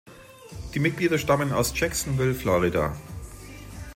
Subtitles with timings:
[0.73, 2.95] Die Mitglieder stammen aus Jacksonville, Florida.